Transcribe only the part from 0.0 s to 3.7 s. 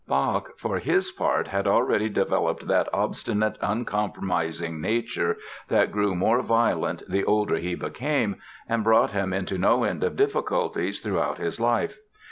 Bach, for his part, had already developed that obstinate,